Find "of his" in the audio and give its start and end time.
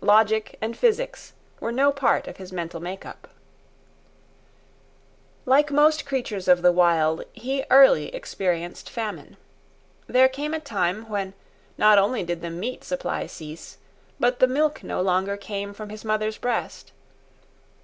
2.26-2.50